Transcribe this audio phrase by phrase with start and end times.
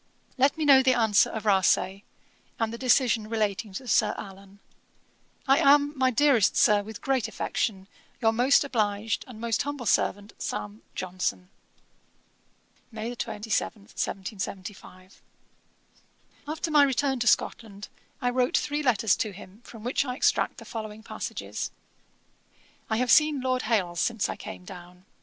[0.35, 2.01] 'Let me know the answer of Rasay,
[2.59, 4.57] and the decision relating to Sir Allan.
[5.47, 7.87] 'I am, my dearest Sir, with great affection,
[8.19, 10.81] 'Your most obliged, and 'Most humble servant, 'SAM.
[10.95, 11.49] JOHNSON.'
[12.91, 15.21] 'May 27, 1775.'
[16.47, 17.87] After my return to Scotland,
[18.23, 21.69] I wrote three letters to him, from which I extract the following passages:
[22.89, 25.05] 'I have seen Lord Hailes since I came down.